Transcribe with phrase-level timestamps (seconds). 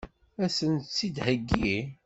[0.43, 1.77] Ad sen-tt-id-theggi?